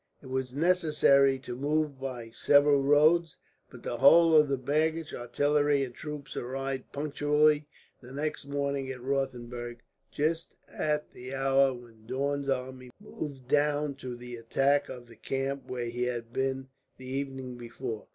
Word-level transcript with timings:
It 0.19 0.31
was 0.31 0.55
necessary 0.55 1.37
to 1.37 1.55
move 1.55 1.99
by 1.99 2.31
several 2.31 2.81
roads, 2.81 3.37
but 3.69 3.83
the 3.83 3.97
whole 3.97 4.33
of 4.35 4.47
the 4.49 4.57
baggage, 4.57 5.13
artillery, 5.13 5.83
and 5.83 5.93
troops 5.93 6.35
arrived 6.35 6.91
punctually 6.91 7.67
the 8.01 8.11
next 8.11 8.45
morning 8.47 8.89
at 8.89 8.99
Rothenburg, 8.99 9.83
just 10.11 10.55
at 10.67 11.11
the 11.11 11.35
hour 11.35 11.71
when 11.75 12.07
Daun's 12.07 12.49
army 12.49 12.89
moved 12.99 13.47
down 13.47 13.93
to 13.97 14.15
the 14.15 14.37
attack 14.37 14.89
of 14.89 15.05
the 15.05 15.15
camp 15.15 15.67
where 15.67 15.85
he 15.85 16.05
had 16.05 16.33
been 16.33 16.69
the 16.97 17.05
evening 17.05 17.55
before. 17.55 18.07